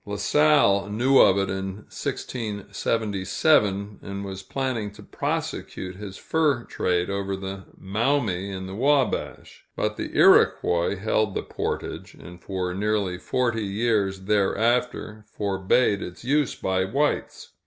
[0.03, 7.07] La Salle knew of it in 1677, and was planning to prosecute his fur trade
[7.07, 13.19] over the Maumee and the Wabash; but the Iroquois held the portage, and for nearly
[13.19, 17.51] forty years thereafter forbade its use by whites.